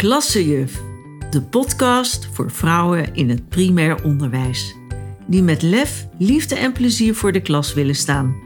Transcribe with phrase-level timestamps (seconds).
[0.00, 0.82] Klassejuf,
[1.30, 4.74] de podcast voor vrouwen in het primair onderwijs.
[5.26, 8.36] Die met lef, liefde en plezier voor de klas willen staan.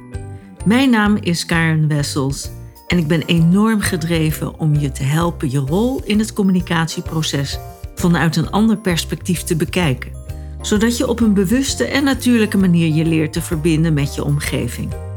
[0.65, 2.51] Mijn naam is Karen Wessels
[2.87, 7.59] en ik ben enorm gedreven om je te helpen je rol in het communicatieproces
[7.95, 10.13] vanuit een ander perspectief te bekijken.
[10.61, 15.14] Zodat je op een bewuste en natuurlijke manier je leert te verbinden met je omgeving.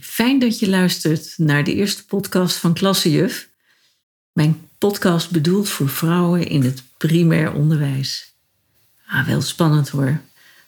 [0.00, 3.48] Fijn dat je luistert naar de eerste podcast van Klassejuf.
[4.32, 8.34] Mijn podcast bedoeld voor vrouwen in het primair onderwijs.
[9.06, 10.20] Ah, wel spannend hoor,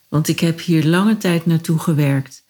[0.09, 2.43] want ik heb hier lange tijd naartoe gewerkt.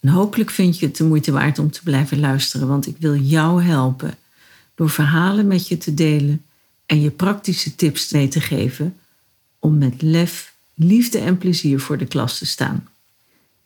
[0.00, 3.16] En hopelijk vind je het de moeite waard om te blijven luisteren, want ik wil
[3.16, 4.14] jou helpen
[4.74, 6.44] door verhalen met je te delen
[6.86, 8.96] en je praktische tips mee te geven
[9.58, 12.86] om met lef, liefde en plezier voor de klas te staan.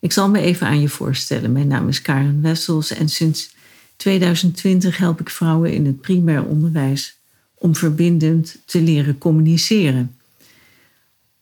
[0.07, 1.51] Ik zal me even aan je voorstellen.
[1.51, 3.55] Mijn naam is Karen Wessels en sinds
[3.95, 7.17] 2020 help ik vrouwen in het primair onderwijs
[7.53, 10.15] om verbindend te leren communiceren.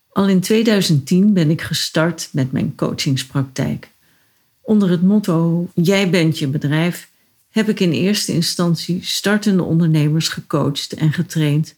[0.09, 3.89] Al in 2010 ben ik gestart met mijn coachingspraktijk.
[4.61, 7.09] Onder het motto Jij bent je bedrijf
[7.49, 11.75] heb ik in eerste instantie startende ondernemers gecoacht en getraind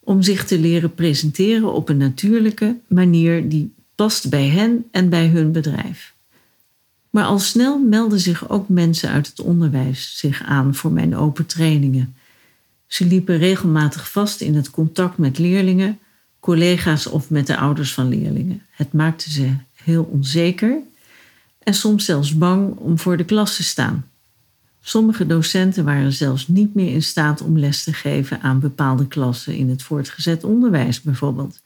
[0.00, 5.26] om zich te leren presenteren op een natuurlijke manier die past bij hen en bij
[5.26, 6.14] hun bedrijf.
[7.16, 11.46] Maar al snel melden zich ook mensen uit het onderwijs zich aan voor mijn open
[11.46, 12.16] trainingen.
[12.86, 15.98] Ze liepen regelmatig vast in het contact met leerlingen,
[16.40, 18.62] collega's of met de ouders van leerlingen.
[18.70, 20.78] Het maakte ze heel onzeker
[21.58, 24.08] en soms zelfs bang om voor de klas te staan.
[24.80, 29.54] Sommige docenten waren zelfs niet meer in staat om les te geven aan bepaalde klassen
[29.54, 31.60] in het voortgezet onderwijs bijvoorbeeld.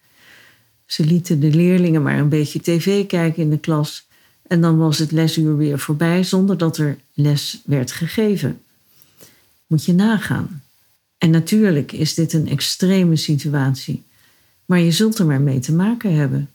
[0.87, 4.09] Ze lieten de leerlingen maar een beetje tv kijken in de klas
[4.51, 8.61] en dan was het lesuur weer voorbij zonder dat er les werd gegeven.
[9.67, 10.63] Moet je nagaan.
[11.19, 14.03] En natuurlijk is dit een extreme situatie,
[14.65, 16.51] maar je zult er maar mee te maken hebben.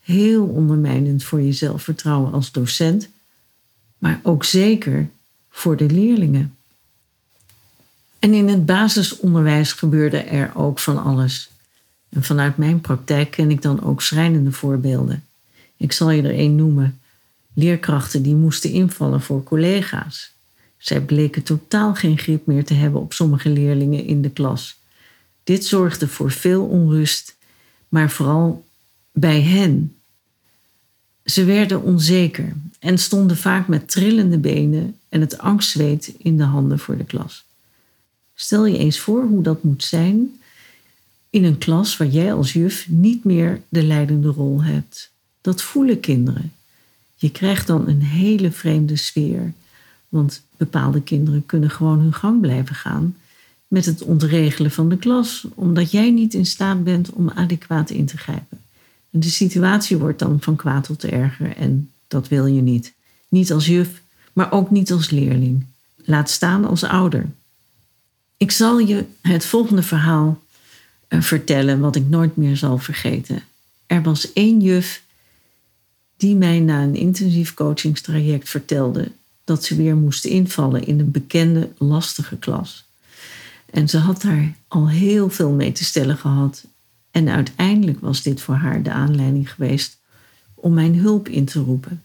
[0.00, 3.08] Heel ondermijnend voor je zelfvertrouwen als docent,
[3.98, 5.08] maar ook zeker
[5.50, 6.56] voor de leerlingen.
[8.18, 11.50] En in het basisonderwijs gebeurde er ook van alles.
[12.08, 15.24] En vanuit mijn praktijk ken ik dan ook schrijnende voorbeelden.
[15.76, 16.98] Ik zal je er één noemen.
[17.54, 20.32] Leerkrachten die moesten invallen voor collega's.
[20.76, 24.76] Zij bleken totaal geen grip meer te hebben op sommige leerlingen in de klas.
[25.44, 27.36] Dit zorgde voor veel onrust,
[27.88, 28.64] maar vooral
[29.12, 29.96] bij hen.
[31.24, 36.78] Ze werden onzeker en stonden vaak met trillende benen en het angstzweet in de handen
[36.78, 37.44] voor de klas.
[38.34, 40.40] Stel je eens voor hoe dat moet zijn
[41.30, 45.10] in een klas waar jij als juf niet meer de leidende rol hebt.
[45.40, 46.52] Dat voelen kinderen.
[47.24, 49.52] Je krijgt dan een hele vreemde sfeer.
[50.08, 53.16] Want bepaalde kinderen kunnen gewoon hun gang blijven gaan
[53.68, 58.06] met het ontregelen van de klas, omdat jij niet in staat bent om adequaat in
[58.06, 58.58] te grijpen.
[59.10, 62.92] En de situatie wordt dan van kwaad tot erger en dat wil je niet.
[63.28, 64.02] Niet als juf,
[64.32, 65.64] maar ook niet als leerling.
[65.96, 67.26] Laat staan als ouder.
[68.36, 70.42] Ik zal je het volgende verhaal
[71.08, 73.42] eh, vertellen, wat ik nooit meer zal vergeten.
[73.86, 75.02] Er was één juf
[76.24, 79.10] die mij na een intensief coachingstraject vertelde
[79.44, 82.84] dat ze weer moest invallen in een bekende lastige klas.
[83.70, 86.64] En ze had daar al heel veel mee te stellen gehad.
[87.10, 89.98] En uiteindelijk was dit voor haar de aanleiding geweest
[90.54, 92.02] om mijn hulp in te roepen.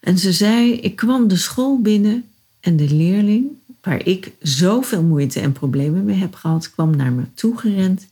[0.00, 2.24] En ze zei: Ik kwam de school binnen
[2.60, 3.46] en de leerling,
[3.82, 8.06] waar ik zoveel moeite en problemen mee heb gehad, kwam naar me toe gerend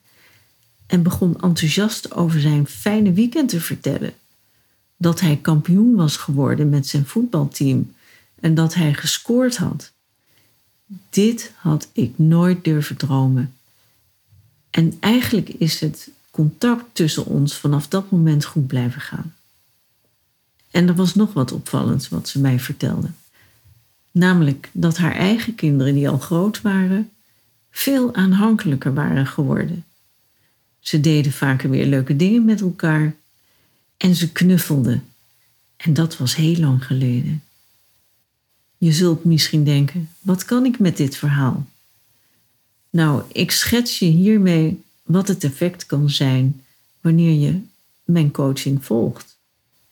[0.86, 4.12] en begon enthousiast over zijn fijne weekend te vertellen
[5.02, 7.94] dat hij kampioen was geworden met zijn voetbalteam
[8.40, 9.92] en dat hij gescoord had.
[11.10, 13.54] Dit had ik nooit durven dromen.
[14.70, 19.34] En eigenlijk is het contact tussen ons vanaf dat moment goed blijven gaan.
[20.70, 23.08] En er was nog wat opvallends wat ze mij vertelde.
[24.10, 27.10] Namelijk dat haar eigen kinderen, die al groot waren,
[27.70, 29.84] veel aanhankelijker waren geworden.
[30.81, 33.14] Ze deden vaker weer leuke dingen met elkaar
[34.02, 35.04] en ze knuffelden.
[35.76, 37.43] En dat was heel lang geleden.
[38.78, 41.66] Je zult misschien denken: wat kan ik met dit verhaal?
[42.90, 46.62] Nou, ik schets je hiermee wat het effect kan zijn
[47.00, 47.60] wanneer je
[48.04, 49.37] mijn coaching volgt.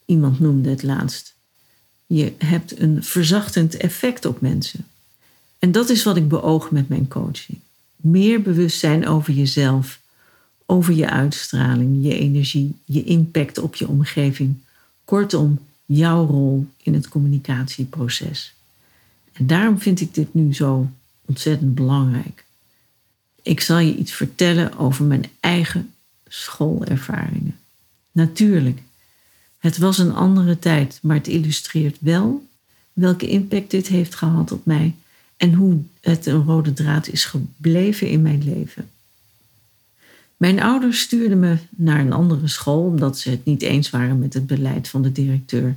[0.05, 1.35] Iemand noemde het laatst.
[2.07, 4.87] Je hebt een verzachtend effect op mensen.
[5.59, 7.59] En dat is wat ik beoog met mijn coaching.
[7.97, 10.00] Meer bewustzijn over jezelf,
[10.71, 14.55] over je uitstraling, je energie, je impact op je omgeving.
[15.05, 18.55] Kortom, jouw rol in het communicatieproces.
[19.33, 20.91] En daarom vind ik dit nu zo
[21.25, 22.45] ontzettend belangrijk.
[23.43, 25.93] Ik zal je iets vertellen over mijn eigen
[26.29, 27.59] schoolervaringen.
[28.13, 28.83] Natuurlijk,
[29.59, 32.47] het was een andere tijd, maar het illustreert wel
[32.93, 34.95] welke impact dit heeft gehad op mij
[35.37, 38.91] en hoe het een rode draad is gebleven in mijn leven.
[40.41, 44.35] Mijn ouders stuurden me naar een andere school omdat ze het niet eens waren met
[44.35, 45.77] het beleid van de directeur.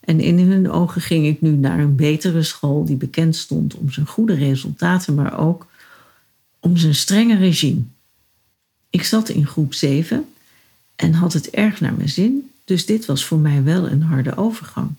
[0.00, 3.90] En in hun ogen ging ik nu naar een betere school die bekend stond om
[3.90, 5.66] zijn goede resultaten, maar ook
[6.60, 7.80] om zijn strenge regime.
[8.90, 10.24] Ik zat in groep 7
[10.96, 14.36] en had het erg naar mijn zin, dus dit was voor mij wel een harde
[14.36, 14.90] overgang.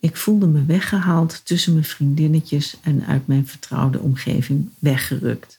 [0.00, 5.58] Ik voelde me weggehaald tussen mijn vriendinnetjes en uit mijn vertrouwde omgeving weggerukt.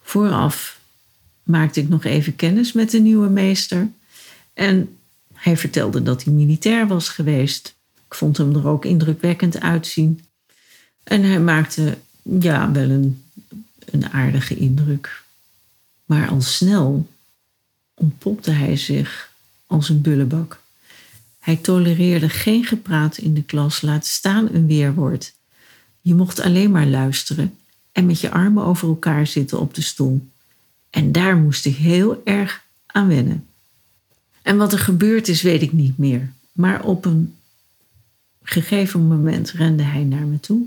[0.00, 0.80] Vooraf
[1.52, 3.88] maakte ik nog even kennis met de nieuwe meester
[4.54, 4.96] en
[5.34, 7.74] hij vertelde dat hij militair was geweest.
[8.06, 10.20] Ik vond hem er ook indrukwekkend uitzien.
[11.02, 13.22] En hij maakte ja, wel een,
[13.84, 15.22] een aardige indruk.
[16.04, 17.08] Maar al snel
[17.94, 19.32] ontpopte hij zich
[19.66, 20.60] als een bullebak.
[21.38, 25.34] Hij tolereerde geen gepraat in de klas, laat staan een weerwoord.
[26.00, 27.58] Je mocht alleen maar luisteren
[27.92, 30.30] en met je armen over elkaar zitten op de stoel.
[30.92, 33.46] En daar moest ik heel erg aan wennen.
[34.42, 36.32] En wat er gebeurd is, weet ik niet meer.
[36.52, 37.34] Maar op een
[38.42, 40.66] gegeven moment rende hij naar me toe,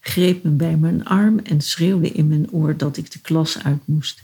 [0.00, 3.80] greep me bij mijn arm en schreeuwde in mijn oor dat ik de klas uit
[3.84, 4.22] moest.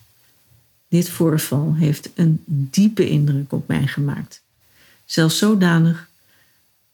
[0.88, 4.42] Dit voorval heeft een diepe indruk op mij gemaakt.
[5.04, 6.08] Zelfs zodanig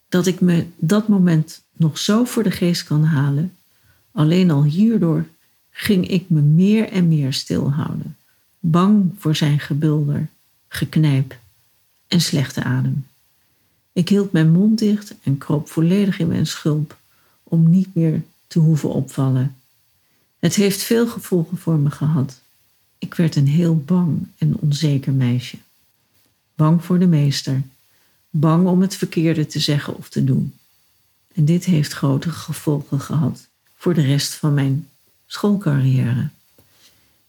[0.08, 3.56] dat ik me dat moment nog zo voor de geest kan halen.
[4.12, 5.26] Alleen al hierdoor
[5.70, 8.16] ging ik me meer en meer stilhouden,
[8.58, 10.28] bang voor zijn gebulder,
[10.68, 11.38] geknijp
[12.06, 13.06] en slechte adem.
[13.92, 16.96] Ik hield mijn mond dicht en kroop volledig in mijn schulp
[17.42, 19.56] om niet meer te hoeven opvallen.
[20.38, 22.40] Het heeft veel gevolgen voor me gehad.
[22.98, 25.56] Ik werd een heel bang en onzeker meisje.
[26.54, 27.62] Bang voor de meester,
[28.30, 30.54] bang om het verkeerde te zeggen of te doen.
[31.34, 33.46] En dit heeft grote gevolgen gehad
[33.76, 34.88] voor de rest van mijn
[35.26, 36.28] schoolcarrière.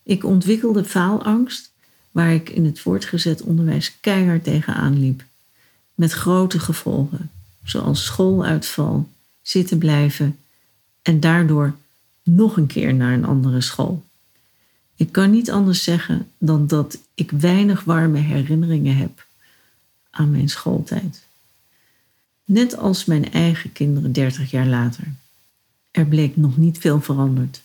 [0.10, 1.72] Ik ontwikkelde faalangst,
[2.12, 5.24] waar ik in het voortgezet onderwijs keihard tegenaan liep,
[5.96, 7.32] met grote gevolgen,
[7.64, 9.10] zoals schooluitval,
[9.42, 10.38] zitten blijven
[11.02, 11.76] en daardoor
[12.24, 14.04] nog een keer naar een andere school.
[14.96, 19.26] Ik kan niet anders zeggen dan dat ik weinig warme herinneringen heb
[20.10, 21.24] aan mijn schooltijd.
[22.46, 25.04] Net als mijn eigen kinderen 30 jaar later.
[25.92, 27.62] Er bleek nog niet veel veranderd.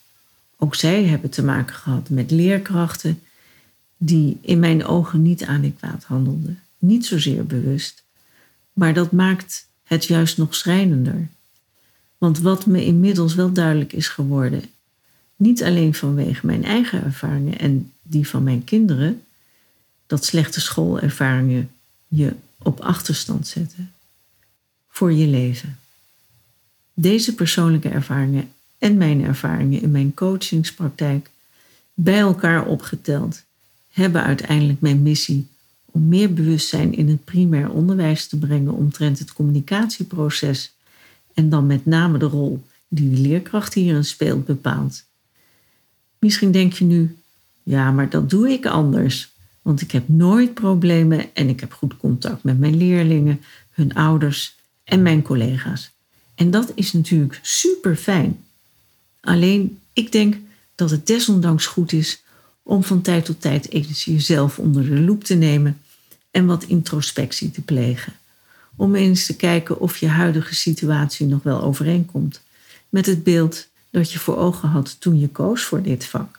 [0.64, 3.20] Ook zij hebben te maken gehad met leerkrachten
[3.96, 6.60] die in mijn ogen niet adequaat handelden.
[6.78, 8.02] Niet zozeer bewust,
[8.72, 11.28] maar dat maakt het juist nog schrijnender.
[12.18, 14.62] Want wat me inmiddels wel duidelijk is geworden,
[15.36, 19.22] niet alleen vanwege mijn eigen ervaringen en die van mijn kinderen,
[20.06, 21.70] dat slechte schoolervaringen
[22.08, 23.92] je op achterstand zetten
[24.88, 25.78] voor je leven.
[26.94, 28.52] Deze persoonlijke ervaringen
[28.84, 31.30] en mijn ervaringen in mijn coachingspraktijk
[31.94, 33.42] bij elkaar opgeteld
[33.90, 35.46] hebben uiteindelijk mijn missie
[35.84, 40.74] om meer bewustzijn in het primair onderwijs te brengen omtrent het communicatieproces
[41.34, 45.04] en dan met name de rol die de leerkracht hierin speelt bepaald.
[46.18, 47.16] Misschien denk je nu,
[47.62, 49.32] ja, maar dat doe ik anders.
[49.62, 54.56] Want ik heb nooit problemen en ik heb goed contact met mijn leerlingen, hun ouders
[54.84, 55.90] en mijn collega's.
[56.34, 58.44] En dat is natuurlijk super fijn.
[59.24, 60.36] Alleen ik denk
[60.74, 62.22] dat het desondanks goed is
[62.62, 65.80] om van tijd tot tijd eens jezelf onder de loep te nemen
[66.30, 68.12] en wat introspectie te plegen.
[68.76, 72.40] Om eens te kijken of je huidige situatie nog wel overeenkomt
[72.88, 76.38] met het beeld dat je voor ogen had toen je koos voor dit vak.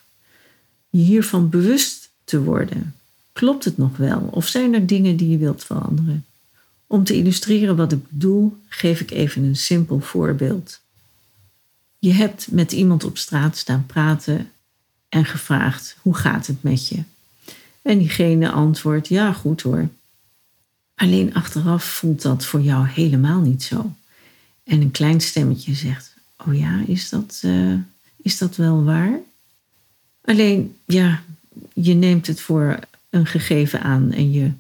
[0.90, 2.94] Je hiervan bewust te worden
[3.36, 6.26] Klopt het nog wel of zijn er dingen die je wilt veranderen?
[6.88, 10.80] Om te illustreren wat ik bedoel, geef ik even een simpel voorbeeld.
[12.06, 14.52] Je hebt met iemand op straat staan praten
[15.10, 17.04] en gevraagd: hoe gaat het met je?
[17.82, 19.90] En diegene antwoordt: ja, goed hoor.
[20.96, 23.94] Alleen achteraf voelt dat voor jou helemaal niet zo.
[24.64, 26.16] En een klein stemmetje zegt:
[26.48, 27.80] Oh ja, is dat, uh,
[28.22, 29.20] is dat wel waar?
[30.22, 31.24] Alleen, ja,
[31.74, 34.52] je neemt het voor een gegeven aan en je,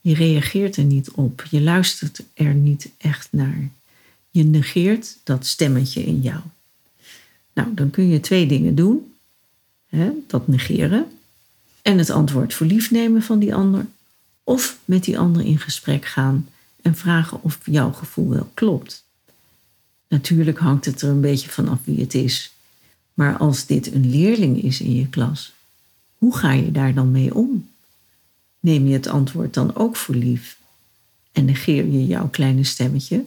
[0.00, 1.46] je reageert er niet op.
[1.50, 3.68] Je luistert er niet echt naar.
[4.30, 6.40] Je negeert dat stemmetje in jou.
[7.60, 9.14] Nou, dan kun je twee dingen doen.
[9.86, 10.10] Hè?
[10.26, 11.06] Dat negeren.
[11.82, 13.86] en het antwoord voor lief nemen van die ander,
[14.44, 16.48] of met die ander in gesprek gaan
[16.82, 19.04] en vragen of jouw gevoel wel klopt.
[20.08, 22.52] Natuurlijk hangt het er een beetje vanaf wie het is.
[23.14, 25.52] Maar als dit een leerling is in je klas,
[26.14, 27.68] hoe ga je daar dan mee om?
[28.60, 30.58] Neem je het antwoord dan ook voor lief
[31.32, 33.24] en negeer je jouw kleine stemmetje?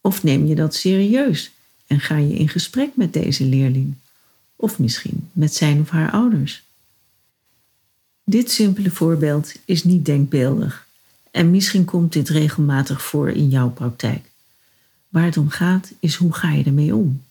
[0.00, 1.50] Of neem je dat serieus
[1.92, 3.94] en ga je in gesprek met deze leerling?
[4.56, 6.62] Of misschien met zijn of haar ouders?
[8.24, 10.86] Dit simpele voorbeeld is niet denkbeeldig
[11.30, 14.30] en misschien komt dit regelmatig voor in jouw praktijk.
[15.08, 17.22] Waar het om gaat is hoe ga je ermee om?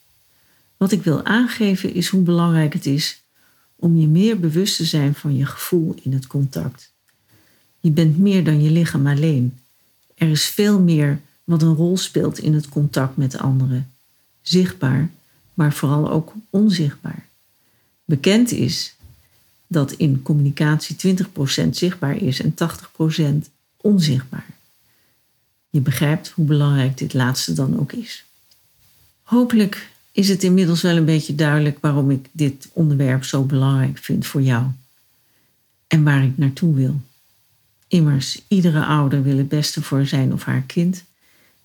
[0.78, 3.22] Wat ik wil aangeven is hoe belangrijk het is
[3.76, 6.92] om je meer bewust te zijn van je gevoel in het contact.
[7.80, 9.58] Je bent meer dan je lichaam alleen.
[10.16, 13.92] Er is veel meer wat een rol speelt in het contact met anderen.
[14.42, 15.10] Zichtbaar,
[15.54, 17.26] maar vooral ook onzichtbaar.
[18.06, 18.96] Bekend is
[19.68, 21.16] dat in communicatie
[21.66, 22.54] 20% zichtbaar is en
[23.48, 24.46] 80% onzichtbaar.
[25.70, 28.26] Je begrijpt hoe belangrijk dit laatste dan ook is.
[29.22, 34.26] Hopelijk is het inmiddels wel een beetje duidelijk waarom ik dit onderwerp zo belangrijk vind
[34.26, 34.66] voor jou
[35.88, 37.02] en waar ik naartoe wil.
[37.88, 41.04] Immers, iedere ouder wil het beste voor zijn of haar kind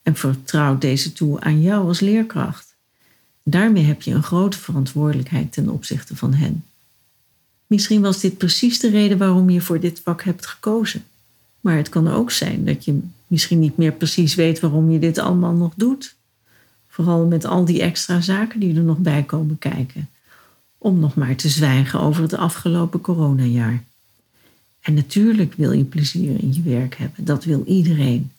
[0.02, 2.65] en vertrouwt deze toe aan jou als leerkracht.
[3.48, 6.64] Daarmee heb je een grote verantwoordelijkheid ten opzichte van hen.
[7.66, 11.04] Misschien was dit precies de reden waarom je voor dit vak hebt gekozen.
[11.60, 15.18] Maar het kan ook zijn dat je misschien niet meer precies weet waarom je dit
[15.18, 16.14] allemaal nog doet.
[16.88, 20.08] Vooral met al die extra zaken die er nog bij komen kijken.
[20.78, 23.84] Om nog maar te zwijgen over het afgelopen coronajaar.
[24.80, 28.30] En natuurlijk wil je plezier in je werk hebben, dat wil iedereen.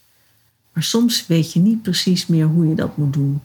[0.73, 3.41] Maar soms weet je niet precies meer hoe je dat moet doen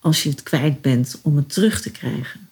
[0.00, 2.48] als je het kwijt bent om het terug te krijgen.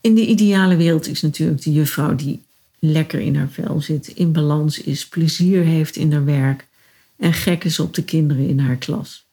[0.00, 2.42] In de ideale wereld is natuurlijk de juffrouw die
[2.78, 6.66] lekker in haar vel zit, in balans is, plezier heeft in haar werk
[7.16, 9.24] en gek is op de kinderen in haar klas.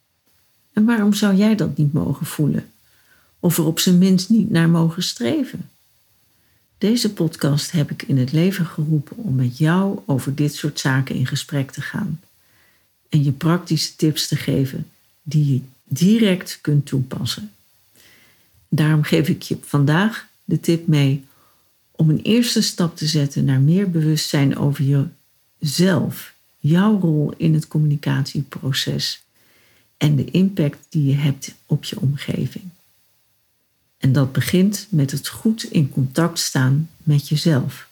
[0.73, 2.71] En waarom zou jij dat niet mogen voelen?
[3.39, 5.69] Of er op zijn minst niet naar mogen streven?
[6.77, 11.15] Deze podcast heb ik in het leven geroepen om met jou over dit soort zaken
[11.15, 12.19] in gesprek te gaan
[13.09, 14.87] en je praktische tips te geven
[15.23, 17.51] die je direct kunt toepassen.
[18.69, 21.25] Daarom geef ik je vandaag de tip mee
[21.91, 25.07] om een eerste stap te zetten naar meer bewustzijn over
[25.59, 29.23] jezelf, jouw rol in het communicatieproces
[29.97, 32.65] en de impact die je hebt op je omgeving.
[33.97, 37.89] En dat begint met het goed in contact staan met jezelf.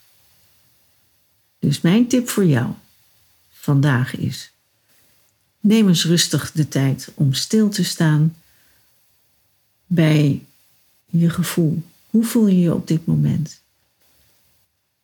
[1.59, 2.71] Dus mijn tip voor jou
[3.51, 4.51] vandaag is:
[5.65, 8.35] neem eens rustig de tijd om stil te staan
[9.85, 10.43] bij
[11.05, 11.83] je gevoel.
[12.09, 13.61] Hoe voel je je op dit moment?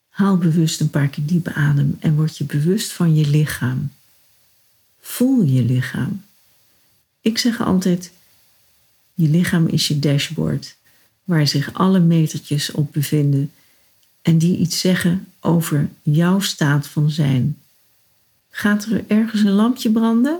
[0.10, 3.92] Haal bewust een paar keer diepe adem en word je bewust van je lichaam.
[5.00, 6.24] Voel je lichaam.
[7.22, 8.12] Ik zeg altijd:
[9.14, 10.76] je lichaam is je dashboard,
[11.24, 13.52] waar zich alle metertjes op bevinden
[14.22, 17.58] en die iets zeggen over jouw staat van zijn.
[18.50, 20.40] Gaat er ergens een lampje branden?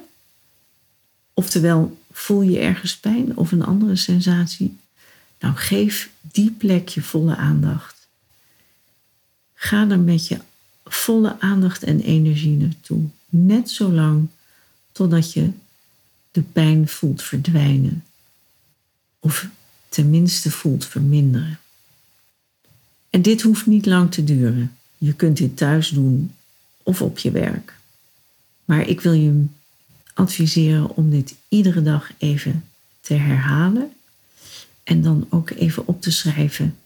[1.34, 4.78] Oftewel, voel je ergens pijn of een andere sensatie?
[5.40, 8.08] Nou, geef die plek je volle aandacht.
[9.54, 10.40] Ga er met je
[10.86, 13.02] volle aandacht en energie naartoe.
[13.30, 14.28] Net zo lang
[14.92, 15.50] totdat je
[16.32, 18.04] de pijn voelt verdwijnen.
[19.20, 19.48] Of
[19.90, 21.60] tenminste voelt verminderen.
[23.10, 24.76] En dit hoeft niet lang te duren.
[24.98, 26.34] Je kunt dit thuis doen
[26.84, 27.76] of op je werk.
[28.66, 29.46] Maar ik wil je
[30.14, 32.64] adviseren om dit iedere dag even
[33.02, 33.92] te herhalen
[34.84, 36.78] en dan ook even op te schrijven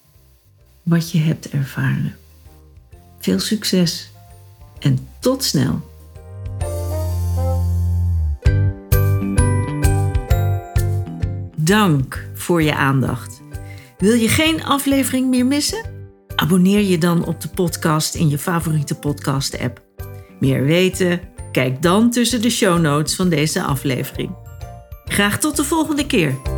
[0.83, 2.15] wat je hebt ervaren.
[3.19, 4.09] Veel succes
[4.79, 5.93] en tot snel!
[11.55, 13.41] Dank voor je aandacht.
[13.97, 15.93] Wil je geen aflevering meer missen?
[16.35, 19.81] Abonneer je dan op de podcast in je favoriete podcast-app.
[20.39, 21.19] Meer weten?
[21.55, 24.35] Kijk dan tussen de show notes van deze aflevering.
[25.05, 26.54] Graag tot de volgende keer.